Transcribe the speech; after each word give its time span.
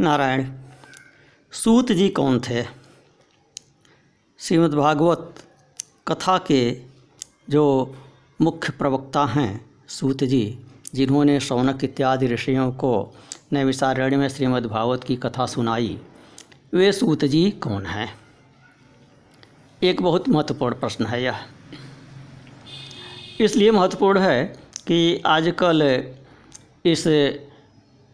नारायण, 0.00 0.52
सूत 1.52 1.92
जी 1.92 2.08
कौन 2.08 2.40
थे? 2.40 2.64
श्रीमद् 4.38 4.74
भागवत 4.74 5.34
कथा 6.08 6.38
के 6.38 6.82
जो 7.50 7.94
मुख्य 8.40 8.72
प्रवक्ता 8.72 9.24
हैं 9.24 9.70
सूत 9.88 10.24
जी, 10.24 10.58
जिन्होंने 10.94 11.40
शौनक 11.40 11.84
इत्यादि 11.84 12.26
ऋषियों 12.26 12.72
को 12.72 13.16
नैविसारण्य 13.52 14.16
में 14.16 14.28
श्रीमद् 14.28 14.66
भागवत 14.66 15.04
की 15.04 15.16
कथा 15.16 15.46
सुनाई, 15.46 16.00
वे 16.74 16.92
सूत 16.92 17.24
जी 17.24 17.50
कौन 17.50 17.86
हैं? 17.86 18.14
एक 19.82 20.02
बहुत 20.02 20.28
महत्वपूर्ण 20.28 20.74
प्रश्न 20.74 21.06
है 21.06 21.22
यह। 21.22 21.36
इसलिए 23.40 23.70
महत्वपूर्ण 23.70 24.18
है 24.18 24.44
कि 24.86 25.22
आजकल 25.26 25.82
इस 26.84 27.04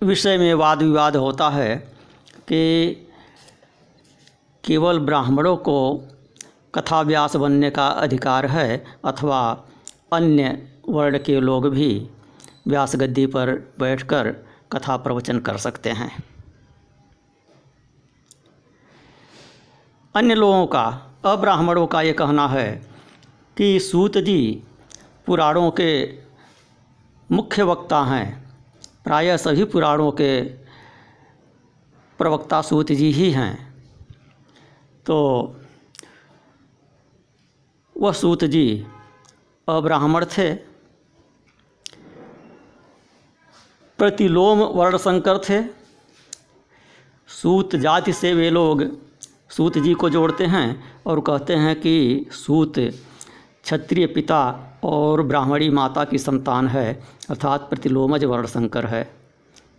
विषय 0.02 0.38
में 0.38 0.54
वाद 0.54 0.82
विवाद 0.82 1.16
होता 1.16 1.48
है 1.50 1.76
कि 2.48 2.90
केवल 4.64 4.98
ब्राह्मणों 4.98 5.56
को 5.56 6.08
कथा 6.74 7.00
व्यास 7.00 7.36
बनने 7.36 7.70
का 7.70 7.86
अधिकार 7.86 8.46
है 8.46 8.84
अथवा 9.04 9.66
अन्य 10.12 10.68
वर्ण 10.88 11.18
के 11.18 11.40
लोग 11.40 11.68
भी 11.68 12.10
व्यास 12.66 12.96
गद्दी 12.96 13.26
पर 13.26 13.72
बैठकर 13.78 14.32
कथा 14.72 14.96
प्रवचन 14.96 15.38
कर 15.38 15.56
सकते 15.56 15.90
हैं। 15.90 16.24
अन्य 20.14 20.34
लोगों 20.34 20.66
का, 20.66 21.14
अब्राह्मणों 21.24 21.86
का 21.86 22.02
ये 22.02 22.12
कहना 22.12 22.48
है 22.48 22.90
कि 23.56 23.80
सूत 23.80 24.18
जी, 24.18 24.62
पुराणों 25.26 25.70
के 25.70 26.18
मुख्य 27.32 27.62
वक्ता 27.62 28.04
हैं। 28.04 28.45
प्रायः 29.06 29.36
सभी 29.36 29.64
पुराणों 29.64 30.12
के 30.12 30.42
प्रवक्ता 32.18 32.62
सूत 32.62 32.92
जी 32.92 33.12
ही 33.12 33.30
हैं। 33.30 33.74
तो 35.06 35.16
वह 37.96 38.12
सूत 38.12 38.44
जी 38.44 38.86
अब्राह्मण 39.68 40.24
थे। 40.24 40.54
प्रतिलोम 43.98 44.58
वर्ण 44.58 44.96
संकर 44.96 45.38
थे। 45.38 45.62
सूत 47.28 47.76
जाति 47.76 48.12
से 48.12 48.34
वे 48.34 48.50
लोग 48.50 48.98
सूत 49.50 49.78
जी 49.78 49.94
को 49.94 50.10
जोड़ते 50.10 50.44
हैं 50.46 51.00
और 51.06 51.20
कहते 51.20 51.54
हैं 51.54 51.80
कि 51.80 52.26
सूत 52.32 52.78
क्षत्रिय 53.66 54.06
पिता 54.06 54.40
और 54.84 55.22
ब्राह्मणी 55.22 55.68
माता 55.70 56.04
की 56.04 56.18
संतान 56.18 56.68
है, 56.68 56.92
अर्थात 57.30 57.68
प्रतिलोमज 57.68 58.24
वर्ण 58.24 58.46
शंकर 58.46 58.86
है। 58.86 59.02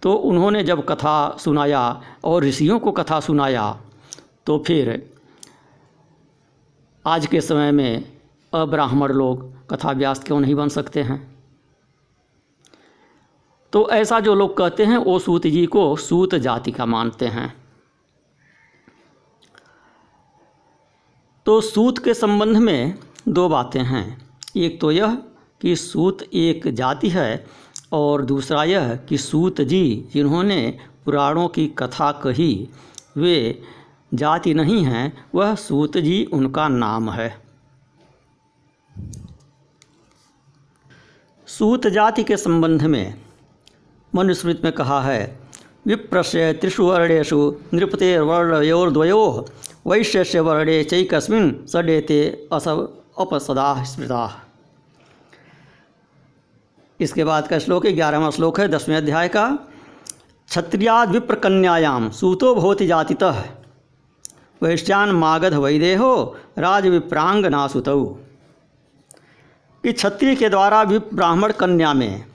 तो 0.04 0.14
उन्होंने 0.14 0.64
जब 0.64 0.86
कथा 0.86 1.38
सुनाया 1.40 1.84
और 2.24 2.44
ऋषियों 2.44 2.80
को 2.80 2.92
कथा 2.92 3.20
सुनाया 3.20 3.66
तो 4.46 4.58
फिर 4.68 4.90
आज 7.06 7.26
के 7.28 7.42
समय 7.42 7.72
में 7.72 8.04
अब्राह्मण 8.54 9.12
लोग 9.12 9.48
कथा 9.70 9.92
व्यास 9.92 10.24
क्यों 10.24 10.40
नहीं 10.40 10.56
बन 10.56 10.70
सकते 10.70 11.04
हैं? 11.04 11.20
तो 13.74 13.90
ऐसा 13.90 14.20
जो 14.20 14.36
लोग 14.36 14.58
कहते 14.58 14.86
हैं, 14.86 14.98
वो 14.98 15.18
सूत 15.20 15.48
जी 15.48 15.66
को 15.66 15.96
सूत 15.96 16.36
जाति 16.36 16.72
का 16.72 16.86
मानते 16.86 17.28
हैं। 17.28 17.54
तो 21.46 21.60
सूत 21.62 22.04
के 22.04 22.14
संबंध 22.14 22.58
में 22.58 22.98
दो 23.28 23.50
बातें 23.50 23.81
हैं। 23.81 24.31
एक 24.58 24.81
तो 24.81 24.92
यह 24.92 25.16
कि 25.61 25.75
सूत 25.75 26.22
एक 26.33 26.67
जाति 26.67 27.09
है 27.09 27.45
और 27.92 28.25
दूसरा 28.25 28.64
यह 28.64 28.95
कि 28.95 29.17
सूत 29.17 29.61
जी, 29.61 30.09
जिन्होंने 30.14 30.78
पुराणों 31.06 31.48
की 31.48 31.67
कथा 31.67 32.11
कही, 32.11 32.70
वे 33.17 33.61
जाति 34.14 34.53
नहीं 34.53 34.83
हैं, 34.83 35.25
वह 35.36 35.55
सूत 35.55 35.98
जी 35.98 36.23
उनका 36.33 36.67
नाम 36.67 37.09
है। 37.09 37.42
सूत 41.48 41.87
जाति 41.87 42.23
के 42.23 42.37
संबंध 42.37 42.83
में 42.83 43.14
मनुस्मृत 44.16 44.61
में 44.64 44.73
कहा 44.73 45.02
है, 45.02 45.39
विप्रस्य 45.86 46.54
त्रिषु 46.54 46.83
वर्णेषु 46.83 47.55
नृपतेर्वर्णयोर्द्वयो 47.73 49.48
वैश्य 49.87 50.39
वर्णे 50.39 50.83
चैकस्मिन् 50.83 51.67
सडेते 51.67 52.48
असव 52.52 52.89
अपसदा 53.20 53.83
स्मृता 53.83 54.44
इसके 57.00 57.23
बाद 57.23 57.48
का 57.48 57.60
श्लोक 57.60 57.86
है, 57.86 57.94
ग्यारहवा 57.94 58.30
श्लोक 58.30 58.60
है, 58.60 58.67
दसवें 58.67 58.98
अध्याय 58.98 59.28
का। 59.28 59.50
क्षत्रियाद 60.50 61.10
विप्र 61.10 61.36
कन्यायाम 61.36 62.10
सूतो 62.10 62.55
भवति 62.55 62.88
जातितः। 62.88 63.44
वैश्यान 64.61 65.11
मागध 65.11 65.54
वैदेहो 65.54 66.38
राज 66.58 66.88
विप्रांग 66.88 67.45
नासुतौ 67.45 68.05
कि 69.84 69.94
क्षत्रिय 69.94 70.36
के 70.36 70.49
द्वारा 70.49 70.84
भी 70.84 70.99
ब्राह्मण 70.99 71.52
कन्या 71.52 71.94
में 71.94 72.26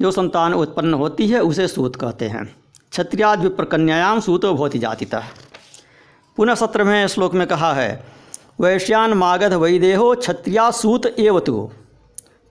जो 0.00 0.10
संतान 0.10 0.54
उत्पन्न 0.54 0.94
होती 0.94 1.28
है, 1.28 1.40
उसे 1.40 1.68
सूत 1.68 1.96
कहते 1.96 2.28
हैं। 2.28 2.44
क्षत्रियाद 2.90 3.40
विप्र 3.40 3.64
कन्यायाम 3.64 4.20
सूतो 4.20 4.54
भवति 4.54 4.78
जातितः। 4.78 5.24
पुनः 6.36 6.54
सत्र 6.54 6.84
में 6.84 7.06
श्लोक 7.08 7.34
में 7.34 7.46
कहा 7.46 7.72
है 7.72 8.21
वैश्यान 8.58 9.12
मागध 9.12 9.52
वैदेहो 9.52 10.14
क्षत्रिया 10.14 10.70
सूत 10.70 11.06
एव 11.06 11.38
तो 11.40 11.70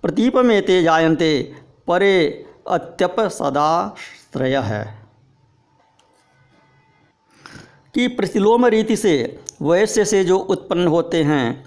प्रतीप 0.04 0.38
में 0.38 0.62
ते 0.66 0.82
जायन्ते, 0.84 1.54
परे 1.88 2.46
अत्यप 2.68 3.20
सदाश्रय 3.20 4.56
है 4.58 4.84
कि 7.96 8.08
प्रतिलोम 8.08 8.66
रीति 8.66 8.96
से 8.96 9.14
वैश्य 9.62 10.06
से 10.06 10.24
जो 10.24 10.38
उत्पन्न 10.38 10.88
होते 10.88 11.24
हैं, 11.24 11.64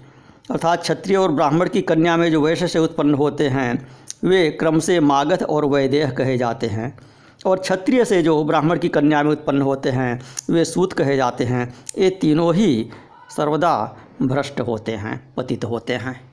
अर्थात 0.51 0.81
क्षत्रिय 0.81 1.17
और 1.17 1.31
ब्राह्मण 1.31 1.69
की 1.69 1.81
कन्या 1.81 2.17
में 2.17 2.31
जो 2.31 2.41
वैश्य 2.41 2.67
से 2.67 2.79
उत्पन्न 2.79 3.13
होते 3.13 3.47
हैं, 3.49 3.87
वे 4.23 4.49
क्रम 4.51 4.79
से 4.79 4.99
मागध 4.99 5.43
और 5.43 5.65
वैदेह 5.65 6.11
कहे 6.11 6.37
जाते 6.37 6.67
हैं। 6.67 6.97
और 7.45 7.59
क्षत्रिय 7.59 8.05
से 8.05 8.21
जो 8.21 8.43
ब्राह्मण 8.43 8.79
की 8.79 8.89
कन्या 8.89 9.23
में 9.23 9.31
उत्पन्न 9.31 9.61
होते 9.61 9.89
हैं, 9.89 10.21
वे 10.49 10.65
सूत 10.65 10.93
कहे 10.93 11.15
जाते 11.15 11.43
हैं। 11.43 11.73
ये 11.97 12.09
तीनों 12.21 12.53
ही 12.55 12.89
सर्वदा 13.37 13.97
भ्रष्ट 14.21 14.59
होते 14.59 14.91
हैं, 14.91 15.33
पतित 15.35 15.65
होते 15.65 15.93
हैं। 15.93 16.31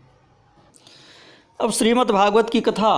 अब 1.60 1.72
श्रीमद् 1.72 2.10
भागवत 2.10 2.50
की 2.50 2.60
कथा, 2.60 2.92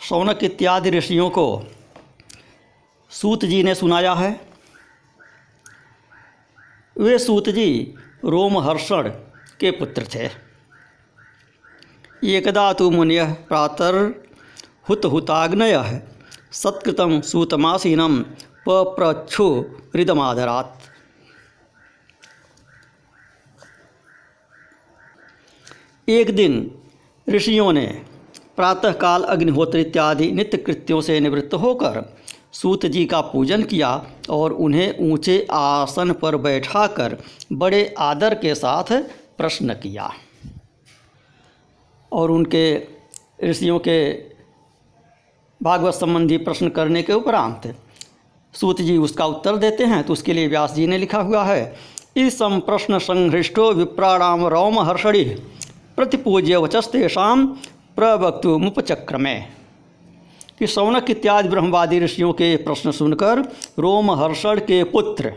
शौनक 0.00 0.44
इत्यादि 0.44 0.90
ऋषियों 0.90 1.30
को 1.30 1.66
सूत 3.10 3.44
जी 3.44 3.62
ने 3.62 3.74
सुनाया 3.74 4.14
है। 4.14 4.40
वे 6.98 7.18
सूत 7.18 7.48
जी 7.48 7.94
रोमहर्षण 8.24 9.08
के 9.60 9.70
पुत्र 9.70 10.06
थे। 10.14 10.30
एकदा 12.24 12.72
तो 12.72 12.90
मुनिय 12.90 13.24
प्रातर 13.24 14.24
हुत 14.88 15.04
हुताग्नय 15.04 16.02
सत्कृतम 16.52 17.20
सूतमासीनम 17.20 18.22
पप्रच्छु 18.68 19.64
हृदमादरात 19.94 20.78
एक 26.08 26.30
दिन 26.36 26.70
ऋषियों 27.28 27.72
ने 27.72 27.86
प्रातःकाल 28.56 29.22
अग्निहोत्र 29.22 29.78
इत्यादि 29.78 30.30
नित्य 30.32 30.58
कृत्यों 30.58 31.00
से 31.00 31.18
निवृत्त 31.20 31.54
होकर 31.54 32.02
सूत 32.52 32.86
जी 32.86 33.04
का 33.04 33.20
पूजन 33.20 33.62
किया 33.62 33.90
और 34.30 34.52
उन्हें 34.52 35.10
ऊँचे 35.10 35.46
आसन 35.50 36.12
पर 36.12 36.36
बैठाकर 36.36 37.16
बड़े 37.52 37.94
आदर 37.98 38.34
के 38.34 38.54
साथ 38.54 38.92
प्रश्न 39.38 39.74
किया। 39.74 40.10
और 42.12 42.30
उनके 42.30 42.64
ऋषियों 43.44 43.78
के 43.78 44.12
भागवत 45.60 45.94
संबंधी 45.94 46.36
प्रश्न 46.38 46.68
करने 46.68 47.02
के 47.02 47.12
उपरांत 47.12 47.74
सूत 48.54 48.80
जी 48.80 48.96
उसका 48.96 49.26
उत्तर 49.26 49.56
देते 49.56 49.84
हैं 49.84 50.02
तो 50.04 50.12
उसके 50.12 50.32
लिए 50.32 50.48
व्यास 50.48 50.72
जी 50.72 50.86
ने 50.86 50.98
लिखा 50.98 51.20
हुआ 51.20 51.44
है, 51.44 51.74
इस 52.16 52.38
प्रश्न 52.42 52.98
संहृष्टो 52.98 53.72
विप्राणाम 53.72 54.46
रौम 54.46 54.78
हर्षणि 54.80 55.24
प्रतिपूज्य 55.96 56.56
वचस्तेषा 56.56 57.34
प्रवक्तु 57.96 58.58
मुपचक्र 58.58 59.16
में 59.16 59.48
कि 60.58 60.66
सौनक 60.66 61.10
इत्यादि 61.10 61.48
ब्रह्मवादी 61.48 62.00
ऋषियों 62.00 62.32
के 62.32 62.56
प्रश्न 62.56 62.90
सुनकर 62.90 63.38
रोमहर्षण 63.78 64.60
के 64.60 64.84
पुत्र 64.84 65.32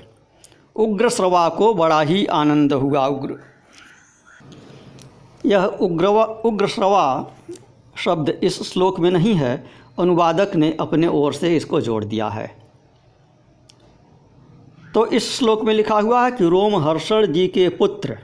उग्र 0.75 0.94
उग्रश्रवा 0.94 1.50
को 1.50 1.74
बड़ा 1.74 2.02
ही 2.02 2.25
आनंद 2.25 2.74
हुआ 2.74 3.07
उग्र। 3.07 3.36
यह 5.46 5.63
उग्रवा 5.63 6.24
उग्रश्रवा 6.24 7.31
शब्द 7.96 8.30
इस 8.30 8.74
श्लोक 8.74 9.00
में 9.00 9.12
नहीं 9.12 9.34
है, 9.34 9.66
अनुवादक 10.00 10.56
ने 10.56 10.78
अपने 10.80 11.08
ओर 11.08 11.34
से 11.34 11.56
इसको 11.56 11.81
जोड़ 11.81 12.06
दिया 12.06 12.28
है। 12.28 12.58
तो 14.94 15.06
इस 15.06 15.40
श्लोक 15.40 15.63
में 15.63 15.74
लिखा 15.74 16.00
हुआ 16.00 16.25
है 16.25 16.31
कि 16.31 16.44
रोमहर्षण 16.44 17.34
जी 17.34 17.48
के 17.48 17.69
पुत्र 17.69 18.18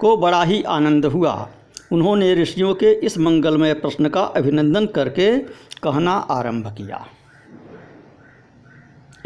को 0.00 0.16
बड़ा 0.16 0.42
ही 0.42 0.62
आनंद 0.62 1.06
हुआ। 1.06 1.48
उन्होंने 1.92 2.34
ऋषियों 2.34 2.74
के 2.74 2.92
इस 3.00 3.18
मंगलमय 3.18 3.74
प्रश्न 3.74 4.08
का 4.08 4.22
अभिनंदन 4.22 4.86
करके 4.86 5.38
कहना 5.82 6.12
आरंभ 6.30 6.66
किया। 6.76 7.06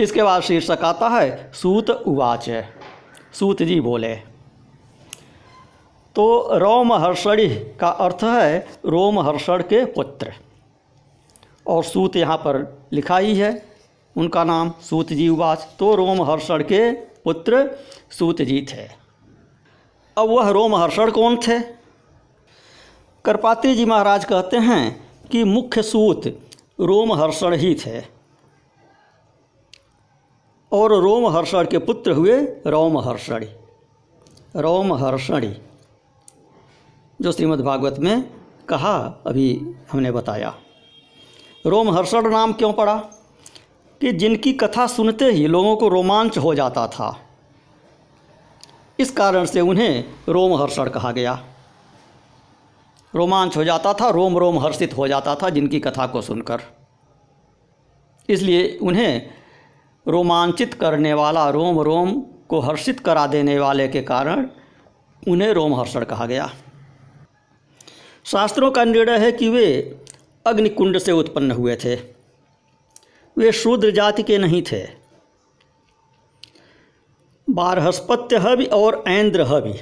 इसके 0.01 0.23
बाद 0.23 0.43
शीर्षक 0.43 0.85
आता 0.85 1.09
है, 1.09 1.51
सूत 1.55 1.91
उवाच। 1.91 2.49
सूत 3.33 3.63
जी 3.63 3.81
बोले 3.81 4.15
तो 6.17 6.59
रोमहर्षणि 6.59 7.49
का 7.81 7.89
अर्थ 7.89 8.25
है 8.25 8.59
रोमहर्षण 8.87 9.63
के 9.63 9.85
पुत्र। 9.85 10.33
और 11.67 11.85
सूत 11.85 12.17
यहाँ 12.17 12.37
पर 12.37 12.87
लिखा 12.93 13.19
ही 13.19 13.37
है, 13.37 13.51
उनका 14.17 14.45
नाम 14.45 14.73
सूत 14.83 15.13
जी 15.13 15.29
उवाच। 15.29 15.67
तो 15.79 15.95
रोमहर्षण 15.95 16.63
के 16.63 16.91
पुत्र 17.25 17.67
सूत 18.11 18.43
जी 18.43 18.61
थे। 18.73 19.04
अब 20.17 20.29
वह 20.29 20.49
रोमहर्षण 20.49 21.11
कौन 21.11 21.37
थे? 21.37 21.61
करपात्री 23.25 23.75
जी 23.75 23.85
महाराज 23.85 24.25
कहते 24.25 24.57
हैं 24.57 25.11
कि 25.29 25.45
मुख्य 25.45 25.83
सूत 25.83 26.27
रोमहर्षण 26.81 27.55
ही 27.55 27.75
थे। 27.75 28.03
और 30.73 31.03
रोमहर्षण 31.03 31.67
के 31.67 31.79
पुत्र 31.79 32.11
हुए 32.11 32.41
रोमहर्षणी 32.67 33.47
रोमहर्षणी 34.57 35.59
जो 37.21 37.33
श्रीमद् 37.33 37.61
भागवत 37.61 37.97
में 37.99 38.31
कहा, 38.69 39.23
अभी 39.27 39.75
हमने 39.93 40.11
बताया। 40.11 40.55
रोमहर्षण 41.67 42.31
नाम 42.31 42.53
क्यों 42.53 42.73
पड़ा? 42.73 42.97
कि 44.01 44.13
जिनकी 44.13 44.53
कथा 44.53 44.87
सुनते 44.87 45.25
ही 45.25 45.47
लोगों 45.47 45.77
को 45.77 45.89
रोमांच 45.89 46.39
हो 46.39 46.55
जाता 46.55 46.89
था। 46.89 47.24
इस 49.01 49.11
कारण 49.11 49.45
से 49.45 49.61
उन्हें 49.61 50.05
रोमहर्षण 50.29 50.89
कहा 50.89 51.13
गया। 51.13 51.45
रोमांच 53.15 53.57
हो 53.57 53.65
जाता 53.65 53.95
था, 53.95 54.11
रोम 54.11 54.39
रोम 54.39 54.59
हर्षित 54.59 54.97
हो 54.97 55.09
जाता 55.09 55.35
था, 55.35 55.51
जिनकी 55.51 55.81
कथा 55.81 56.07
को 56.07 56.23
सुनकर। 56.23 56.63
इसलिए 58.29 58.79
उन्हें 58.83 59.31
रोमांचित 60.09 60.75
करने 60.75 61.15
वाला, 61.15 61.51
रोम 61.51 61.81
रोम 61.81 62.21
को 62.21 62.61
हर्षित 62.61 63.01
करा 63.01 63.27
देने 63.27 63.59
वाले 63.59 63.89
के 63.89 64.03
कारण 64.03 64.47
उन्हें 65.29 65.53
रोमहर्षण 65.53 66.05
कहा 66.05 66.27
गया। 66.27 66.51
शास्त्रों 68.25 68.71
का 68.71 68.85
निर्णय 68.85 69.19
है 69.19 69.33
कि 69.33 69.49
वे 69.49 69.99
अग्निकुंड 70.47 70.99
से 70.99 71.13
उत्पन्न 71.13 71.51
हुए 71.51 71.77
थे। 71.77 71.95
वे 73.37 73.53
शूद्र 73.53 73.91
जाति 73.91 74.23
के 74.23 74.39
नहीं 74.39 74.63
थे। 74.63 75.04
बारहस्पत्य 77.55 78.37
हवि 78.37 78.65
और 78.65 79.05
ऐन्द्र 79.09 79.43
हवि। 79.43 79.75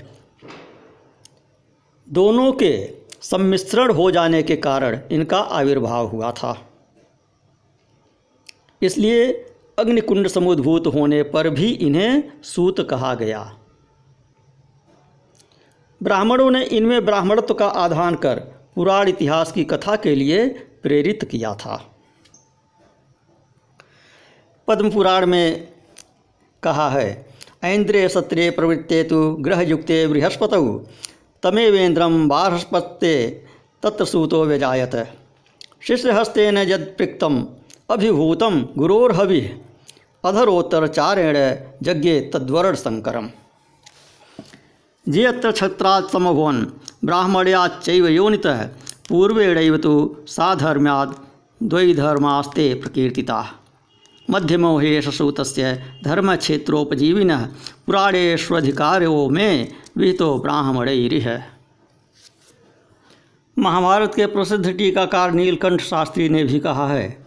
दोनों 2.09 2.53
के 2.53 2.73
सम्मिश्रण 3.21 3.91
हो 3.91 4.11
जाने 4.11 4.43
के 4.43 4.57
कारण 4.57 5.01
इनका 5.11 5.39
आविर्भाव 5.39 6.07
हुआ 6.07 6.33
था। 6.33 6.57
इसलिए 8.83 9.33
अग्निकुंड 9.79 10.29
समुद्भूत 10.29 10.87
होने 10.87 11.23
पर 11.23 11.49
भी 11.51 11.71
इन्हें 11.73 12.43
सूत 12.43 12.81
कहा 12.91 13.15
गया। 13.15 13.59
ब्राह्मणों 16.01 16.51
ने 16.51 16.65
इनमें 16.65 17.05
ब्राह्मणत्व 17.05 17.55
का 17.55 17.67
आधान 17.67 18.15
कर 18.15 18.39
पुराण 18.75 19.09
इतिहास 19.09 19.53
की 19.53 19.65
कथा 19.65 19.97
के 19.97 20.15
लिए 20.15 20.49
प्रेरित 20.83 21.25
किया 21.25 21.55
था। 21.55 21.77
पद्म 24.69 24.91
पुराण 24.91 25.27
में 25.27 25.69
कहा 26.63 26.89
है 26.91 27.32
ऐन्द्रे 27.63 28.09
सत्रे 28.09 28.51
प्रवृत्ते 28.51 29.03
तो 29.03 29.19
ग्रहयुक्ते 29.41 30.07
बृहस्पत। 30.07 30.51
तमेवेन्द्रम 31.43 32.29
बारहस्पत्ते 32.29 33.15
तत्र 33.83 34.05
सूतो 34.05 34.45
व्यजायत। 34.45 34.95
शिष्यहस्तेन 35.83 36.59
यत्पृक्तम 36.59 37.47
अभिभूतम 37.91 38.67
गुरोर्हवि। 38.79 39.41
अधरोत्तरचारेण 40.25 41.37
यज्ञे 41.89 42.21
तद्वरण 42.35 42.75
संकरम 42.75 43.31
जेऽत्र 45.07 45.53
छत्रात् 45.53 46.13
समभवन् 46.13 46.65
ब्राह्मण्याच्चैव 47.05 48.07
योनितः। 48.09 48.63
पूर्वेणैव 49.09 49.77
तु 49.77 49.93
साधर्म्याद्, 50.27 51.15
द्वैधर्मास्ते 51.63 52.75
प्रकीर्तिताः। 52.75 53.62
मध्यमो 54.29 54.79
हेशसूतस्य 54.79 55.73
धर्मक्षेत्रोपजीविनः 56.05 57.45
पुराणेष्वधिकारो 57.87 59.29
में 59.29 59.73
विहितो 59.97 60.37
ब्राह्मणैरिह। 60.39 61.29
महाभारत 63.57 64.15
के 64.15 64.27
प्रसिद्ध 64.27 64.73
टीकाकार 64.73 65.33
नीलकंठ 65.33 65.81
शास्त्री 65.81 66.29
ने 66.29 66.45
भी 66.45 66.61
कहा 66.61 66.87
है, 66.89 67.25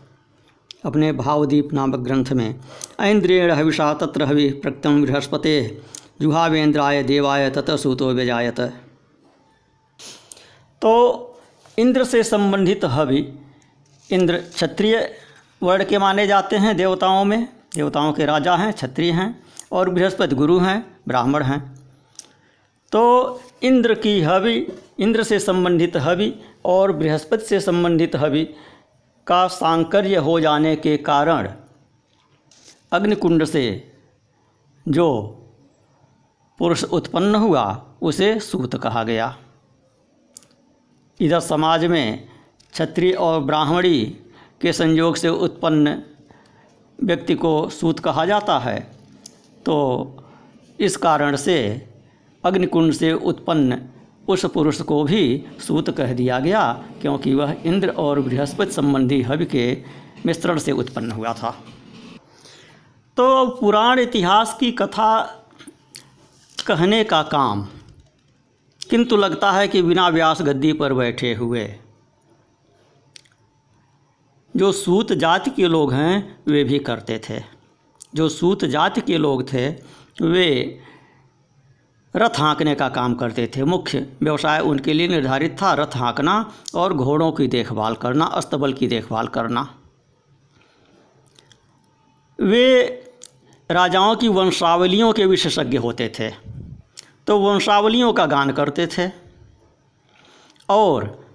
अपने 0.85 1.11
भावदीप 1.11 1.73
नामक 1.73 1.99
ग्रंथ 1.99 2.31
में, 2.31 2.55
ऐन्द्रेण 2.99 3.51
हविषा 3.51 3.93
तत्र 3.93 4.23
हवि 4.23 4.49
प्रक्तम 4.63 5.01
बृहस्पते, 5.01 5.81
जुहावेन्द्राय 6.21 7.03
देवाय 7.03 7.49
तत 7.49 7.71
सूतो 7.71 8.11
व्यजायत। 8.13 8.59
तो 10.81 10.91
इंद्र 11.77 12.03
से 12.03 12.23
संबंधित 12.23 12.85
हवि, 12.85 13.27
इंद्र 14.09 14.37
क्षत्रिय 14.37 14.97
वर्ण 15.61 15.85
के 15.85 15.97
माने 15.97 16.27
जाते 16.27 16.55
हैं 16.55 16.75
देवताओं 16.77 17.23
में। 17.25 17.47
देवताओं 17.75 18.13
के 18.13 18.25
राजा 18.25 18.55
हैं, 18.55 18.73
क्षत्रिय 18.73 19.11
हैं 19.11 19.43
और 19.71 19.89
बृहस्पति 19.89 20.35
गुरु 20.35 20.59
हैं, 20.59 20.99
ब्राह्मण 21.07 21.43
हैं। 21.43 21.59
तो 22.91 23.41
इंद्र 23.63 23.93
की 23.93 24.21
हवि, 24.21 24.67
इंद्र 24.99 25.23
से 25.23 25.39
संबंधित 25.39 25.97
हवि 25.97 26.33
और 26.65 26.91
बृहस्पति 26.91 27.45
से 27.45 27.59
संबंधित 27.59 28.15
हवि 28.15 28.43
का 29.27 29.47
सांकर्य 29.47 30.15
हो 30.15 30.39
जाने 30.39 30.75
के 30.75 30.97
कारण 30.97 31.49
अग्निकुंड 32.91 33.45
से 33.45 33.91
जो 34.87 35.07
पुरुष 36.59 36.83
उत्पन्न 36.83 37.35
हुआ, 37.35 37.85
उसे 38.01 38.39
सूत 38.39 38.75
कहा 38.75 39.03
गया। 39.03 39.37
इधर 41.19 41.39
समाज 41.39 41.85
में 41.85 42.29
क्षत्रिय 42.73 43.11
और 43.11 43.41
ब्राह्मणी 43.41 44.17
के 44.61 44.73
संयोग 44.73 45.15
से 45.15 45.29
उत्पन्न 45.29 46.01
व्यक्ति 46.99 47.35
को 47.35 47.69
सूत 47.69 47.99
कहा 47.99 48.25
जाता 48.25 48.57
है 48.59 48.79
तो 49.65 49.75
इस 50.79 50.97
कारण 50.97 51.35
से 51.35 51.55
अग्निकुंड 52.43 52.93
से 52.93 53.13
उत्पन्न 53.13 53.81
उस 54.27 54.45
पुरुष 54.45 54.81
को 54.81 55.03
भी 55.03 55.43
सूत 55.59 55.89
कह 55.89 56.13
दिया 56.13 56.39
गया, 56.39 56.61
क्योंकि 57.01 57.33
वह 57.33 57.55
इंद्र 57.65 57.89
और 57.89 58.19
बृहस्पति 58.19 58.71
संबंधी 58.71 59.21
हवि 59.21 59.45
के 59.45 59.65
मिश्रण 60.25 60.57
से 60.57 60.71
उत्पन्न 60.71 61.11
हुआ 61.11 61.33
था। 61.33 61.49
तो 63.17 63.45
पुराण 63.51 63.99
इतिहास 63.99 64.57
की 64.59 64.71
कथा 64.71 65.21
कहने 66.67 67.03
का 67.03 67.21
काम। 67.23 67.67
किंतु 68.89 69.17
लगता 69.17 69.51
है 69.51 69.67
कि 69.67 69.81
बिना 69.81 70.07
व्यास 70.09 70.41
गद्दी 70.41 70.73
पर 70.73 70.93
बैठे 70.93 71.33
हुए 71.33 71.65
जो 74.55 74.71
सूत 74.71 75.11
जाति 75.13 75.51
के 75.51 75.67
लोग 75.67 75.93
हैं, 75.93 76.39
वे 76.47 76.63
भी 76.63 76.79
करते 76.79 77.19
थे। 77.29 77.41
जो 78.15 78.27
सूत 78.29 78.65
जाति 78.65 79.01
के 79.01 79.17
लोग 79.17 79.43
थे, 79.53 79.69
वे 80.21 80.79
रथ 82.15 82.39
हाँकने 82.39 82.75
का 82.75 82.87
काम 82.89 83.13
करते 83.15 83.47
थे। 83.55 83.63
मुख्य 83.63 83.99
व्यवसाय 84.21 84.59
उनके 84.59 84.93
लिए 84.93 85.07
निर्धारित 85.07 85.57
था, 85.61 85.73
रथ 85.73 85.95
हाँकना 85.95 86.53
और 86.75 86.93
घोड़ों 86.93 87.31
की 87.31 87.47
देखभाल 87.47 87.95
करना, 87.95 88.25
अस्तबल 88.25 88.73
की 88.73 88.87
देखभाल 88.87 89.27
करना। 89.27 89.67
वे 92.39 92.83
राजाओं 93.69 94.15
की 94.15 94.27
वंशावलियों 94.27 95.11
के 95.13 95.25
विशेषज्ञ 95.25 95.77
होते 95.77 96.11
थे 96.19 96.29
तो 97.27 97.37
वंशावलियों 97.39 98.11
का 98.13 98.25
गान 98.25 98.51
करते 98.51 98.87
थे। 98.87 99.09
और 100.69 101.25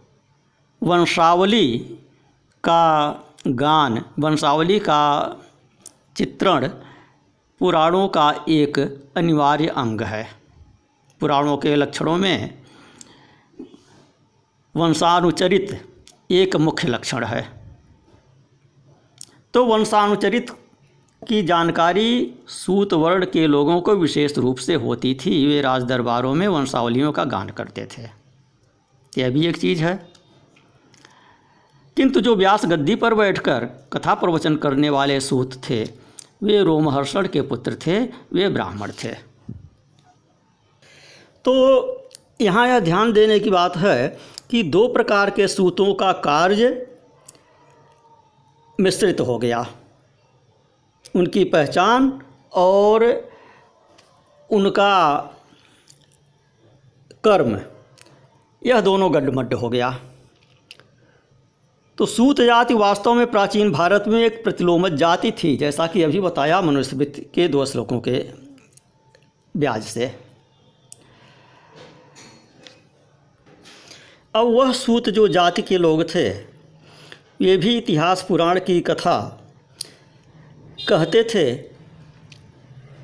वंशावली 0.83 1.99
का 2.64 3.14
गान, 3.47 4.05
वंशावली 4.19 4.79
का 4.79 5.37
चित्रण 6.17 6.69
पुराणों 7.59 8.09
का 8.09 8.45
एक 8.49 8.79
अनिवार्य 9.17 9.67
अंग 9.67 10.00
है। 10.00 10.29
पुराणों 11.21 11.57
के 11.57 11.76
लक्षणों 11.76 12.17
में 12.17 12.62
वंशानुचरित 14.76 15.93
एक 16.31 16.57
मुख्य 16.57 16.88
लक्षण 16.88 17.25
है। 17.25 17.62
तो 19.55 19.67
वंशानुचरित 19.67 20.50
की 21.29 21.43
जानकारी 21.43 22.35
सूत 22.49 22.93
वर्ण 22.93 23.26
के 23.26 23.47
लोगों 23.47 23.81
को 23.81 23.95
विशेष 23.95 24.38
रूप 24.38 24.57
से 24.57 24.75
होती 24.75 25.14
थी। 25.14 25.47
वे 25.47 25.61
राज 25.61 25.83
दरबारों 25.83 26.35
में 26.35 26.49
वंशावलियों 26.49 27.12
का 27.12 27.25
गान 27.25 27.49
करते 27.49 27.88
थे। 27.99 28.02
यह 29.19 29.31
भी 29.31 29.47
एक 29.47 29.57
चीज़ 29.57 29.85
है। 29.85 30.10
किंतु 31.97 32.20
जो 32.20 32.35
व्यास 32.37 32.64
गद्दी 32.66 32.94
पर 32.94 33.14
बैठकर 33.14 33.64
कथा 33.92 34.14
प्रवचन 34.14 34.56
करने 34.56 34.90
वाले 34.90 35.20
सूत 35.20 35.54
थे, 35.68 35.82
वे 36.42 36.62
रोमहर्षण 36.62 37.26
के 37.28 37.42
पुत्र 37.42 37.75
थे, 37.76 37.99
वे 38.32 38.49
ब्राह्मण 38.49 38.92
थे। 39.04 39.12
तो 41.44 41.52
यहाँ 42.40 42.66
यह 42.68 42.80
ध्यान 42.80 43.12
देने 43.12 43.38
की 43.40 43.50
बात 43.50 43.76
है 43.76 44.18
कि 44.50 44.62
दो 44.62 44.87
प्रकार 44.88 45.30
के 45.30 45.49
सूतों 45.49 45.92
का 45.94 46.12
कार्य 46.12 46.87
मिश्रित 48.78 49.20
हो 49.20 49.38
गया। 49.38 49.66
उनकी 51.14 51.44
पहचान 51.44 52.12
और 52.52 53.04
उनका 54.50 55.16
कर्म, 57.25 57.61
यह 58.62 58.80
दोनों 58.80 59.14
गड्ढमड्ढ 59.14 59.54
हो 59.54 59.68
गया। 59.68 59.99
तो 62.00 62.07
सूत 62.07 62.40
जाति 62.40 62.75
वास्तव 62.75 63.14
में 63.14 63.30
प्राचीन 63.30 63.71
भारत 63.73 64.04
में 64.09 64.19
एक 64.21 64.42
प्रतिलोमत 64.45 64.92
जाति 64.92 65.30
थी, 65.33 65.57
जैसा 65.57 65.87
कि 65.87 66.02
अभी 66.02 66.21
बताया 66.21 66.61
मनुस्मृति 66.61 67.23
के 67.35 67.49
दो 67.49 67.64
श्लोकों 67.66 67.99
के 68.00 68.19
ब्याज 69.54 69.83
से। 69.83 70.07
अब 74.35 74.47
वह 74.47 74.73
सूत 74.73 75.09
जो 75.09 75.26
जाति 75.28 75.62
के 75.62 75.78
लोग 75.78 76.02
थे, 76.14 76.28
ये 77.40 77.57
भी 77.57 77.76
इतिहास 77.78 78.25
पुराण 78.28 78.61
की 78.61 78.80
कथा 78.80 79.19
कहते 80.88 81.23
थे। 81.35 81.47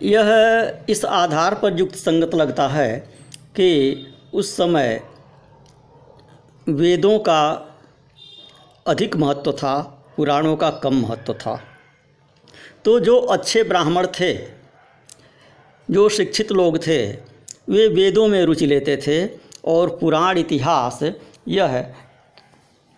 यह 0.07 0.87
इस 0.89 1.05
आधार 1.05 1.55
पर 1.55 1.79
युक्त 1.79 1.97
संगत 1.97 2.35
लगता 2.35 2.69
है 2.69 2.99
कि 3.57 4.07
उस 4.35 4.57
समय 4.57 5.01
वेदों 6.67 7.19
का 7.19 7.43
अधिक 8.87 9.17
महत्व 9.17 9.53
था, 9.53 10.03
पुराणों 10.17 10.57
का 10.57 10.71
कम 10.71 10.95
महत्व 10.95 11.35
था। 11.35 11.61
तो 12.85 13.01
जो 13.01 13.17
अच्छे 13.17 13.63
ब्राह्मण 13.63 14.07
थे, 14.07 14.35
जो 15.91 16.09
शिक्षित 16.09 16.53
लोग 16.53 16.79
थे, 16.79 17.13
वे 17.69 17.89
वेदों 17.89 18.29
में 18.29 18.45
रुचि 18.45 18.67
लेते 18.67 18.97
थे 18.97 19.29
और 19.65 19.99
पुराण 20.01 20.39
इतिहास 20.39 21.01
यह 21.49 21.95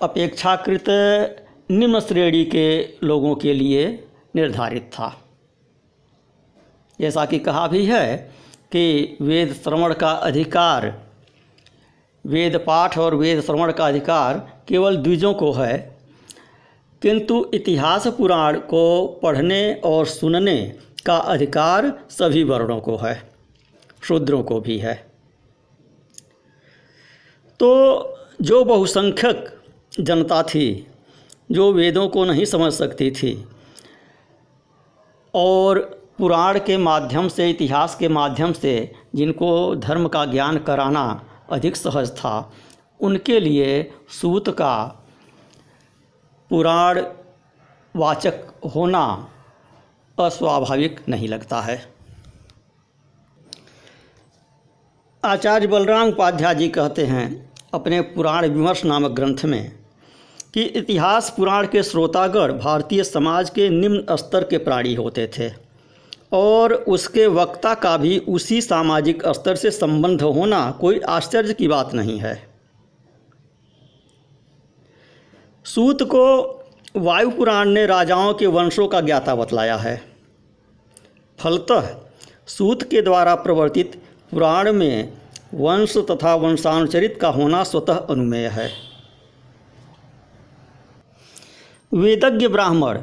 अपेक्षाकृत 0.03 0.85
निम्न 1.71 2.01
श्रेणी 2.01 2.45
के 2.45 2.89
लोगों 3.03 3.35
के 3.35 3.53
लिए 3.53 4.09
निर्धारित 4.37 4.83
था। 4.83 5.23
जैसा 7.01 7.25
कि 7.25 7.39
कहा 7.39 7.67
भी 7.69 7.87
है 7.87 8.17
कि 8.73 9.17
वेद 9.21 9.53
श्रवण 9.53 9.95
का 9.95 10.11
अधिकार 10.11 11.08
वेद 12.29 12.57
पाठ 12.57 12.99
और 12.99 13.15
वेद 13.15 13.41
श्रवण 13.41 13.73
का 13.73 13.87
अधिकार 13.87 14.63
केवल 14.69 14.97
द्विजों 14.97 15.35
को 15.35 15.53
है। 15.53 15.99
किंतु 17.03 17.51
इतिहास 17.55 18.07
पुराण 18.07 18.59
को 18.59 19.07
पढ़ने 19.23 19.75
और 19.85 20.07
सुनने 20.07 20.75
का 21.07 21.17
अधिकार 21.17 22.01
सभी 22.11 22.43
वर्णों 22.45 22.81
को 22.81 22.97
है, 22.97 23.31
शूद्रों 24.03 24.43
को 24.43 24.61
भी 24.61 24.79
है। 24.79 24.95
तो 27.61 27.71
जो 28.43 28.65
बहुसंख्यक 28.65 29.63
जनता 30.01 30.43
थी, 30.43 30.87
जो 31.53 31.73
वेदों 31.73 32.09
को 32.09 32.25
नहीं 32.25 32.45
समझ 32.45 32.73
सकती 32.73 33.11
थी, 33.11 33.49
और 35.35 35.79
पुराण 36.19 36.59
के 36.59 36.77
माध्यम 36.77 37.29
से, 37.29 37.51
इतिहास 37.51 37.97
के 37.97 38.09
माध्यम 38.09 38.53
से 38.53 38.93
जिनको 39.15 39.75
धर्म 39.75 40.09
का 40.09 40.25
ज्ञान 40.25 40.59
कराना 40.59 41.25
अधिक 41.51 41.77
सहज 41.77 42.11
था 42.17 42.53
उनके 43.01 43.41
लिए 43.41 43.93
सूत 44.11 44.49
का 44.51 44.75
पुराण 46.51 47.01
वाचक 47.97 48.45
होना 48.75 49.05
अस्वाभाविक 50.19 51.01
नहीं 51.09 51.29
लगता 51.29 51.61
है। 51.61 51.81
आचार्य 55.25 55.67
बलराम 55.67 56.09
उपाध्याय 56.09 56.55
जी 56.55 56.69
कहते 56.69 57.07
हैं 57.07 57.53
अपने 57.75 58.01
पुराण 58.01 58.47
विमर्श 58.47 58.85
नामक 58.85 59.11
ग्रंथ 59.11 59.45
में 59.45 59.79
कि 60.55 60.63
इतिहास 60.63 61.33
पुराण 61.37 61.67
के 61.67 61.83
श्रोतागण 61.83 62.53
भारतीय 62.53 63.05
समाज 63.05 63.51
के 63.51 63.69
निम्न 63.71 64.17
स्तर 64.17 64.45
के 64.45 64.59
प्राणी 64.59 64.95
होते 64.95 65.27
थे। 65.39 65.49
और 66.33 66.73
उसके 66.75 67.27
वक्ता 67.27 67.75
का 67.75 67.97
भी 67.97 68.19
उसी 68.19 68.61
सामाजिक 68.61 69.23
स्तर 69.27 69.55
से 69.55 69.71
संबंध 69.71 70.23
होना 70.23 70.71
कोई 70.71 71.01
आश्चर्य 71.01 71.55
की 71.55 71.69
बात 71.69 71.95
नहीं 71.95 72.19
है। 72.19 72.49
सूत 75.65 76.03
को 76.03 76.25
वायु 76.97 77.31
पुराण 77.31 77.69
ने 77.69 77.87
राजाओं 77.87 78.35
के 78.35 78.47
वंशों 78.47 78.89
का 78.89 79.01
ज्ञाता 79.01 79.35
बतलाया 79.35 79.77
है। 79.77 80.03
फलतः 81.39 81.97
सूत 82.47 82.83
के 82.83 83.03
द्वारा 83.03 83.35
प्रवर्तित 83.35 84.03
पुराण 84.31 84.73
में 84.73 85.13
वंश 85.55 85.97
तथा 85.97 86.35
वंशानुचरित 86.35 87.19
का 87.21 87.29
होना 87.29 87.65
स्वतः 87.65 87.95
अनुमेय 87.95 88.47
है। 88.47 88.71
वेदज्ञ 91.95 92.49
ब्राह्मण, 92.49 92.99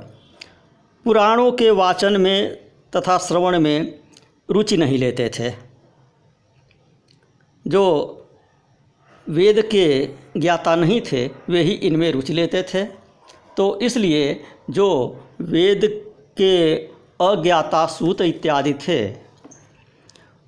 पुराणों 1.06 1.52
के 1.52 1.70
वाचन 1.72 2.22
में 2.22 2.65
तथा 2.96 3.18
श्रवण 3.18 3.60
में 3.60 4.00
रुचि 4.50 4.78
नहीं 4.78 4.98
लेते 4.98 5.32
थे। 5.40 5.54
जो 7.68 7.84
वेद 9.30 9.62
के 9.62 10.10
ज्ञाता 10.38 10.76
नहीं 10.76 11.02
थे, 11.02 11.28
वे 11.50 11.62
ही 11.62 11.72
इनमें 11.72 12.12
रुचि 12.12 12.34
लेते 12.34 12.64
थे। 12.64 12.86
तो 13.58 13.80
इसलिए 13.80 14.44
जो 14.70 15.20
वेद 15.42 15.82
के 16.38 16.76
अज्ञाता 17.22 17.86
सूत 17.86 18.22
इत्यादि 18.22 18.74
थे, 18.74 19.16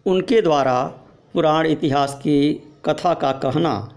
उनके 0.06 0.42
द्वारा 0.42 0.84
पुराण 1.34 1.68
इतिहास 1.68 2.16
की 2.16 2.64
कथा 2.86 3.14
का 3.14 3.32
कहना 3.32 3.94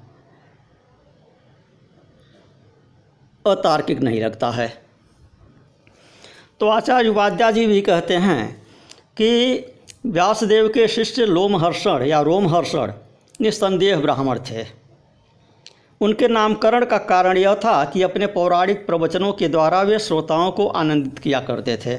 अतार्किक 3.47 4.01
नहीं 4.01 4.21
लगता 4.21 4.51
है। 4.51 4.90
तो 6.61 6.69
आचार्य 6.69 7.09
उपाध्याय 7.09 7.53
जी 7.53 7.67
भी 7.67 7.81
कहते 7.81 8.15
हैं 8.15 8.63
कि 9.17 9.29
व्यासदेव 10.07 10.69
के 10.69 10.87
शिष्य 10.89 11.27
लोमहर्षण 11.27 12.03
या 12.03 12.21
रोमहर्षण 12.21 12.93
निस्संदेह 13.41 14.01
ब्राह्मण 14.01 14.39
थे। 14.51 14.65
उनके 16.01 16.29
नामकरण 16.29 16.85
का 16.85 16.99
कारण 17.05 17.39
यह 17.39 17.55
था 17.55 17.85
कि 17.85 18.03
अपने 18.03 18.27
पौराणिक 18.27 18.87
प्रवचनों 18.87 19.33
के 19.33 19.49
द्वारा 19.49 19.81
वे 19.83 19.99
श्रोताओं 19.99 20.51
को 20.51 20.67
आनंदित 20.67 21.19
किया 21.19 21.41
करते 21.41 21.77
थे, 21.77 21.97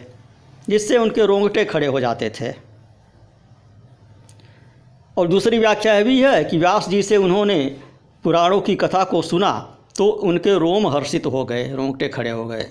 जिससे 0.70 0.98
उनके 0.98 1.26
रोंगटे 1.26 1.64
खड़े 1.66 1.88
हो 1.88 2.00
जाते 2.00 2.30
थे। 2.32 2.52
और 5.18 5.28
दूसरी 5.28 5.60
व्याख्या 5.60 5.94
यह 5.94 6.04
भी 6.04 6.20
है 6.22 6.44
कि 6.44 6.58
व्यास 6.58 6.90
जी 6.90 7.02
से 7.04 7.18
उन्होंने 7.18 7.64
पुराणों 8.24 8.62
की 8.62 8.76
कथा 8.76 9.04
को 9.04 9.22
सुना 9.22 9.52
तो 9.98 10.06
उनके 10.06 10.58
रोम 10.60 10.88
हर्षित 10.88 11.26
हो 11.26 11.44
गए, 11.46 11.68
रोंगटे 11.70 12.08
खड़े 12.08 12.30
हो 12.30 12.46
गए। 12.46 12.66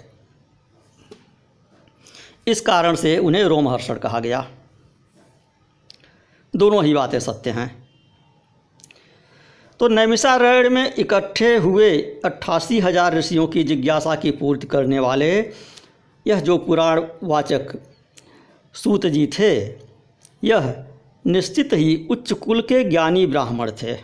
इस 2.46 2.60
कारण 2.60 2.94
से 2.94 3.16
उन्हें 3.18 3.44
रोमहर्षण 3.44 3.98
कहा 3.98 4.20
गया। 4.20 4.46
दोनों 6.54 6.84
ही 6.84 6.94
बातें 6.94 7.18
सत्य 7.20 7.50
हैं। 7.50 7.68
तो 9.80 9.88
नैमिषारण्य 9.88 10.68
में 10.68 10.94
इकट्ठे 10.94 11.54
हुए 11.56 11.90
अट्ठासी 12.24 12.80
हज़ार 12.80 13.14
ऋषियों 13.14 13.46
की 13.46 13.62
जिज्ञासा 13.64 14.14
की 14.14 14.30
पूर्ति 14.30 14.66
करने 14.66 14.98
वाले 14.98 15.30
यह 16.26 16.40
जो 16.40 16.58
पुराण 16.58 17.02
वाचक 17.22 17.76
सूत 18.74 19.06
जी 19.06 19.26
थे, 19.28 19.54
यह 20.42 20.74
निश्चित 21.24 21.72
ही 21.72 22.06
उच्च 22.10 22.32
कुल 22.32 22.60
के 22.62 22.82
ज्ञानी 22.84 23.26
ब्राह्मण 23.26 23.70
थे। 23.72 23.94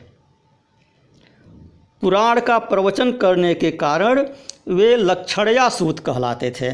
पुराण 2.02 2.40
का 2.40 2.58
प्रवचन 2.58 3.12
करने 3.12 3.54
के 3.54 3.70
कारण 3.70 4.24
वे 4.68 4.96
लक्षणया 4.96 5.68
सूत 5.68 5.98
कहलाते 5.98 6.50
थे। 6.50 6.72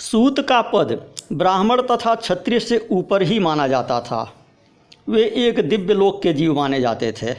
सूत 0.00 0.40
का 0.40 0.60
पद 0.62 0.92
ब्राह्मण 1.32 1.80
तथा 1.82 2.14
क्षत्रिय 2.14 2.60
से 2.60 2.88
ऊपर 2.90 3.22
ही 3.22 3.38
माना 3.38 3.66
जाता 3.68 4.00
था। 4.00 4.22
वे 5.08 5.22
एक 5.38 5.60
दिव्य 5.68 5.94
लोक 5.94 6.22
के 6.22 6.32
जीव 6.32 6.54
माने 6.54 6.80
जाते 6.80 7.12
थे। 7.12 7.34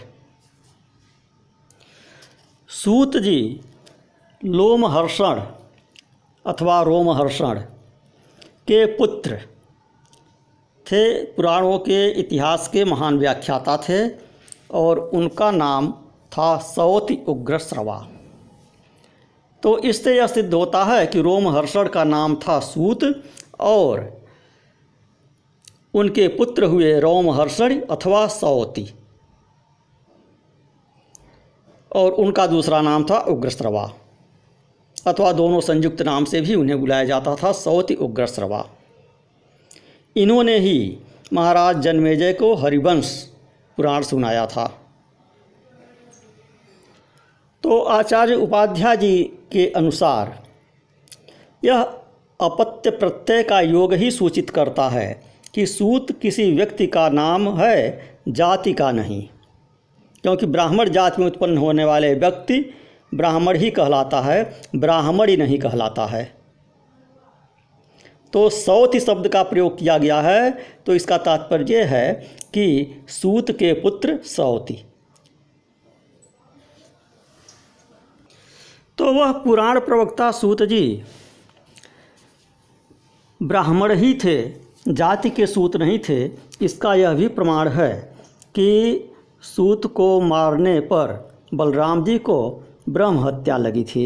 सूत 2.70 3.18
जी, 3.18 3.62
लोमहर्षण 4.46 5.41
अथवा 6.46 6.82
रोमहर्षण 6.82 7.60
के 8.68 8.86
पुत्र 8.86 9.38
थे, 10.86 11.24
पुराणों 11.25 11.77
के 11.80 12.10
इतिहास 12.20 12.68
के 12.68 12.86
महान 12.86 13.18
व्याख्याता 13.18 13.77
थे 13.77 14.08
और 14.72 15.00
उनका 15.00 15.51
नाम 15.51 15.91
था 16.32 16.58
सौति 16.58 17.18
उग्र 17.27 17.58
श्रवा। 17.58 18.08
तो 19.63 19.77
इससे 19.80 20.15
यह 20.18 20.27
सिद्ध 20.27 20.53
होता 20.53 20.84
है 20.84 21.06
कि 21.08 21.22
रोमहर्षण 21.22 21.88
का 21.88 22.03
नाम 22.03 22.36
था 22.38 22.60
सूत 22.60 23.03
और 23.60 24.10
उनके 25.94 26.27
पुत्र 26.27 26.65
हुए 26.65 27.00
रोमहर्षण 27.00 27.80
अथवा 27.82 28.25
सौती। 28.27 28.88
और 31.91 32.12
उनका 32.13 32.46
दूसरा 32.48 32.82
नाम 32.82 33.03
था 33.03 33.18
उग्रस्रवा, 33.30 33.84
अथवा 35.06 35.32
दोनों 35.32 35.60
संयुक्त 35.62 36.01
नाम 36.01 36.25
से 36.25 36.41
भी 36.41 36.56
उन्हें 36.56 36.80
बुलाया 36.80 37.06
जाता 37.06 37.36
था 37.36 37.51
सौती 37.51 37.96
उग्रस्रवा। 37.96 38.65
इन्होंने 40.15 40.58
ही 40.60 40.98
महाराज 41.34 41.82
जन्मेजय 41.82 42.34
को 42.34 42.53
हरिवंश 42.56 43.12
पुराण 43.77 44.03
सुनाया 44.03 44.46
था। 44.46 44.65
तो 47.63 47.80
आचार्य 47.82 48.36
उपाध्याय 48.36 48.98
जी 48.98 49.13
के 49.51 49.67
अनुसार, 49.75 50.43
यह 51.65 51.81
अपत्य 52.39 52.89
प्रत्यय 52.89 53.43
का 53.43 53.60
योग 53.62 53.93
ही 53.93 54.12
सूचित 54.12 54.50
करता 54.50 54.88
है 54.89 55.22
कि 55.53 55.65
सूत 55.65 56.12
किसी 56.12 56.51
व्यक्ति 56.51 56.88
का 56.88 57.10
नाम 57.10 57.48
है, 57.60 58.10
जाति 58.27 58.74
का 58.74 58.91
नहीं। 58.91 59.22
क्योंकि 60.22 60.46
ब्राह्मण 60.46 60.89
जाति 60.89 61.22
में 61.22 61.27
उत्पन्न 61.27 61.58
होने 61.58 61.86
वाले 61.86 62.13
व्यक्ति 62.13 62.60
ब्राह्मण 63.13 63.58
ही 63.58 63.72
कहलाता 63.72 64.22
है, 64.22 64.62
ब्राह्मण 64.75 65.29
ही 65.29 65.38
नहीं 65.38 65.60
कहलाता 65.60 66.05
है। 66.05 66.24
तो 68.34 68.50
सौति 68.50 69.00
शब्द 69.00 69.27
का 69.27 69.41
प्रयोग 69.43 69.77
किया 69.79 69.98
गया 69.98 70.22
है 70.22 70.51
तो 70.86 70.96
इसका 70.96 71.17
तात्पर्य 71.17 71.84
है 71.84 72.13
कि 72.53 72.96
सूत 73.08 73.51
के 73.51 73.74
पुत्र 73.74 74.17
सौति। 74.25 74.77
तो 79.01 79.12
वह 79.13 79.31
पुराण 79.34 79.79
प्रवक्ता 79.79 80.29
सूत 80.31 80.62
जी, 80.63 81.03
ब्राह्मण 83.41 83.91
ही 83.91 84.13
थे, 84.13 84.36
जाति 84.88 85.29
के 85.29 85.48
सूत 85.48 85.77
नहीं 85.77 85.98
थे, 86.00 86.25
इसका 86.62 86.93
यह 86.96 87.13
भी 87.13 87.27
प्रमाण 87.29 87.67
है 87.67 87.93
कि 88.55 88.67
सूत 89.43 89.88
को 89.93 90.20
मारने 90.22 90.79
पर 90.79 91.13
बलराम 91.53 92.03
जी 92.03 92.17
को 92.20 92.38
ब्रह्म 92.89 93.20
हत्या 93.20 93.58
लगी 93.58 93.84
थी, 93.86 94.05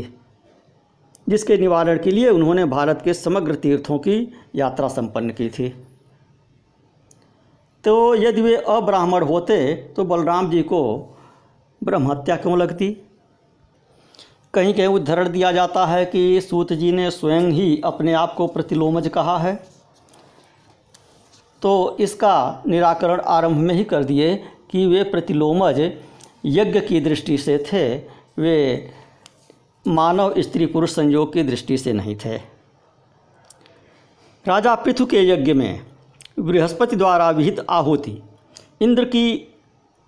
जिसके 1.28 1.58
निवारण 1.58 2.04
के 2.04 2.12
लिए 2.12 2.30
उन्होंने 2.30 2.66
भारत 2.68 3.02
के 3.04 3.14
समग्र 3.14 3.56
तीर्थों 3.56 3.98
की 4.00 4.18
यात्रा 4.56 4.88
संपन्न 4.88 5.30
की 5.30 5.50
थी। 5.50 5.70
तो 7.84 8.16
यदि 8.16 8.42
वे 8.42 8.56
अब्राह्मण 8.56 9.24
होते 9.24 9.74
तो 9.96 10.06
बलराम 10.06 10.50
जी 10.52 10.62
को 10.64 10.84
ब्रह्म 11.82 12.12
हत्या 12.12 12.36
क्यों 12.36 12.58
लगती? 12.58 12.98
कहीं 14.56 14.74
कहीं 14.74 14.88
उदाहरण 14.88 15.30
दिया 15.30 15.52
जाता 15.52 15.86
है 15.86 16.06
कि 16.06 16.42
सूत 16.42 16.74
जी 16.74 16.92
ने 16.92 17.10
स्वयं 17.12 17.52
ही 17.52 17.82
अपने 17.86 18.14
आप 18.14 18.34
को 18.34 18.48
प्रतिलोमज 18.48 19.08
कहा 19.08 19.38
है। 19.38 19.56
तो 21.62 21.98
इसका 22.00 22.64
निराकरण 22.68 23.22
आरंभ 23.22 23.58
में 23.58 23.74
ही 23.76 23.84
कर 23.84 24.04
दिए 24.04 24.36
कि 24.72 24.86
वे 24.86 25.04
प्रतिलोमज 25.04 25.80
यज्ञ 26.46 26.80
की 26.80 27.00
दृष्टि 27.02 27.38
से 27.38 27.58
थे। 27.68 27.96
वे 28.38 28.92
मानव 29.86 30.42
स्त्री 30.42 30.66
पुरुष 30.66 30.92
संयोग 30.92 31.34
की 31.34 31.44
दृष्टि 31.44 31.78
से 31.78 31.94
नहीं 31.94 32.16
थे। 32.16 32.36
राजा 34.46 34.76
पृथु 34.76 35.06
के 35.06 35.22
यज्ञ 35.24 35.54
में 35.54 35.82
बृहस्पति 36.40 36.96
द्वारा 36.96 37.30
विहित 37.30 37.66
आहुति, 37.70 38.22
इंद्र 38.82 39.06
की 39.06 39.56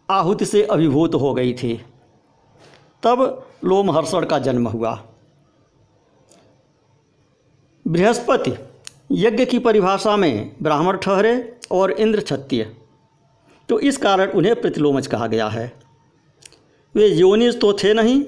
आहुति 0.09 0.45
से 0.45 0.63
अभिभूत 0.63 1.15
हो 1.15 1.33
गई 1.33 1.53
थी। 1.53 1.79
तब 3.03 3.47
लोमहर्षण 3.65 4.25
का 4.25 4.39
जन्म 4.39 4.67
हुआ। 4.67 5.03
बृहस्पति, 7.87 8.51
यज्ञ 9.11 9.45
की 9.45 9.59
परिभाषा 9.59 10.17
में 10.17 10.55
ब्राह्मण 10.61 10.97
ठहरे 10.97 11.59
और 11.71 11.91
इंद्र 11.91 12.21
क्षत्रिय। 12.21 12.75
तो 13.69 13.79
इस 13.79 13.97
कारण 13.97 14.31
उन्हें 14.31 14.61
प्रतिलोमज 14.61 15.07
कहा 15.07 15.27
गया 15.27 15.47
है। 15.47 15.79
वे 16.95 17.07
योनिज 17.07 17.61
तो 17.61 17.73
थे 17.73 17.93
नहीं। 17.93 18.23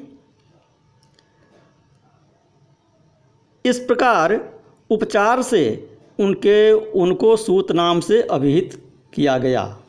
इस 3.65 3.79
प्रकार 3.79 4.53
उपचार 4.89 5.41
से 5.41 5.97
उनके, 6.19 6.71
उनको 6.71 7.35
सूत 7.37 7.71
नाम 7.71 7.99
से 7.99 8.21
अभिहित 8.21 8.91
किया 9.13 9.37
गया। 9.37 9.79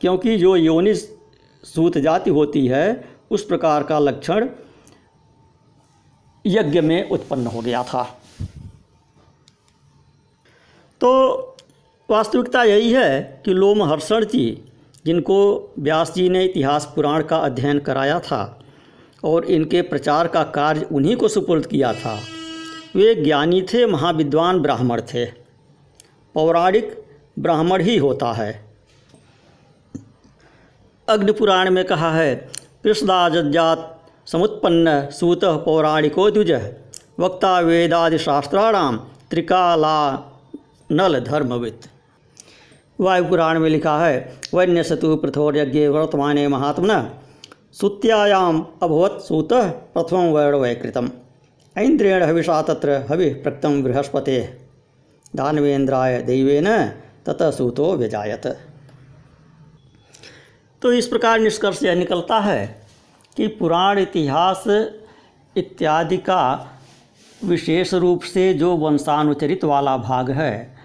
क्योंकि 0.00 0.36
जो 0.36 0.56
योनि 0.56 0.94
सूत 1.64 1.98
जाति 1.98 2.30
होती 2.30 2.66
है 2.66 3.11
उस 3.32 3.44
प्रकार 3.44 3.82
का 3.82 3.98
लक्षण 3.98 4.48
यज्ञ 6.44 6.80
में 6.80 7.10
उत्पन्न 7.10 7.46
हो 7.46 7.60
गया 7.60 7.82
था। 7.82 8.02
तो 11.00 11.10
वास्तविकता 12.08 12.62
यही 12.64 12.92
है 12.92 13.42
कि 13.44 13.52
लोमहर्षण 13.52 14.24
जी, 14.24 14.62
जिनको 15.04 15.38
व्यास 15.78 16.12
जी 16.14 16.28
ने 16.28 16.44
इतिहास 16.44 16.92
पुराण 16.94 17.22
का 17.22 17.36
अध्ययन 17.36 17.78
कराया 17.78 18.18
था 18.20 18.42
और 19.24 19.44
इनके 19.44 19.82
प्रचार 19.82 20.28
का 20.28 20.42
कार्य 20.52 20.86
उन्हीं 20.92 21.16
को 21.16 21.28
सुपुर्द 21.28 21.66
किया 21.66 21.92
था, 21.94 22.18
वे 22.94 23.14
ज्ञानी 23.14 23.62
थे, 23.62 23.86
महाविद्वान 23.86 24.60
ब्राह्मण 24.60 25.02
थे। 25.14 25.24
पौराणिक 26.34 26.96
ब्राह्मण 27.38 27.82
ही 27.82 27.96
होता 27.96 28.32
है। 28.32 28.52
अग्निपुराण 31.08 31.70
में 31.70 31.84
कहा 31.84 32.12
है 32.12 32.34
कृष्णाजात 32.84 33.76
समुत्पन्न 34.26 34.88
सूत 35.10 35.44
पौराणिको 35.64 36.30
द्विज। 36.30 36.52
वक्ता 37.20 37.58
वेदादिशास्त्राणाम 37.60 38.96
त्रिकाला 39.30 39.98
नल 40.90 41.18
धर्मविद 41.20 41.86
वायुपुराण 43.00 43.58
में 43.58 43.68
लिखा 43.70 43.96
है 43.98 44.16
वन्य 44.54 44.82
सतु 44.82 45.16
पृथोर्यज्ञ 45.16 45.86
वर्तमान 45.88 46.46
महात्मन, 46.46 46.92
सुत्यायाम 47.72 48.66
अभवत 48.82 49.20
सूत 49.20 49.52
प्रथम 49.94 50.28
वर्ण 50.30 50.56
वैकृतम 50.56 51.10
ऐन्द्रेण 51.76 52.22
हविषा 52.22 52.60
तत्र 52.62 53.04
हवि 53.10 53.28
प्रक्तम 53.34 53.82
बृहस्पते। 53.82 54.40
दानवेन्द्राय 55.36 56.20
दैवेन 56.22 56.68
ततः 57.26 57.50
सूतो 57.50 57.94
व्यजायत। 57.96 58.46
तो 60.82 60.92
इस 60.92 61.06
प्रकार 61.06 61.38
निष्कर्ष 61.40 61.82
यह 61.82 61.94
निकलता 61.94 62.38
है 62.40 62.66
कि 63.36 63.46
पुराण 63.48 63.98
इतिहास 63.98 64.64
इत्यादि 65.56 66.16
का 66.18 66.44
विशेष 67.40 67.92
रूप 67.94 68.22
से 68.22 68.52
जो 68.54 68.76
वंशानुचरित 68.76 69.64
वाला 69.64 69.96
भाग 69.96 70.30
है, 70.30 70.76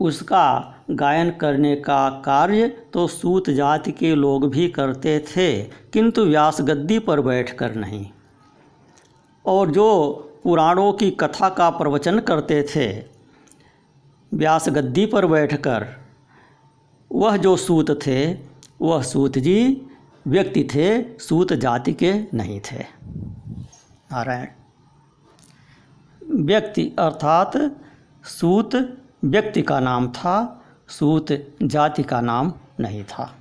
उसका 0.00 0.74
गायन 0.90 1.30
करने 1.30 1.74
का 1.76 2.08
कार्य 2.24 2.68
तो 2.92 3.06
सूत 3.06 3.50
जाति 3.50 3.92
के 3.92 4.14
लोग 4.14 4.48
भी 4.50 4.68
करते 4.68 5.18
थे, 5.28 5.62
किंतु 5.62 6.24
व्यास 6.24 6.60
गद्दी 6.60 6.98
पर 6.98 7.20
बैठकर 7.20 7.74
नहीं। 7.74 8.06
और 9.44 9.70
जो 9.70 9.90
पुराणों 10.44 10.92
की 10.92 11.10
कथा 11.10 11.48
का 11.48 11.70
प्रवचन 11.70 12.18
करते 12.20 12.62
थे 12.66 12.86
व्यास 14.32 14.68
गद्दी 14.68 15.06
पर 15.06 15.26
बैठकर, 15.26 15.86
वह 17.10 17.36
जो 17.36 17.56
सूत 17.56 17.90
थे 18.06 18.47
वह 18.82 19.02
सूत 19.02 19.38
जी 19.38 19.86
व्यक्ति 20.26 20.64
थे, 20.64 21.18
सूत 21.18 21.52
जाति 21.52 21.92
के 21.92 22.12
नहीं 22.34 22.60
थे। 22.60 22.78
नारायण। 24.12 24.46
व्यक्ति 26.44 26.92
अर्थात 26.98 27.76
सूत 28.24 29.02
व्यक्ति 29.24 29.62
का 29.62 29.80
नाम 29.80 30.08
था, 30.08 30.64
सूत 30.88 31.26
जाति 31.62 32.02
का 32.02 32.20
नाम 32.20 32.52
नहीं 32.80 33.04
था। 33.04 33.38